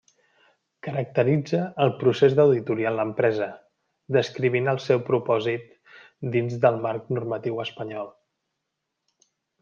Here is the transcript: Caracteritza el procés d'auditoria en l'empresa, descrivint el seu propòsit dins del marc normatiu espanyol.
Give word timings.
Caracteritza 0.85 1.57
el 1.83 1.91
procés 2.03 2.35
d'auditoria 2.39 2.87
en 2.93 2.97
l'empresa, 2.99 3.49
descrivint 4.17 4.71
el 4.73 4.81
seu 4.85 5.01
propòsit 5.09 5.67
dins 6.37 6.57
del 6.63 6.81
marc 6.87 7.13
normatiu 7.19 7.61
espanyol. 7.65 8.09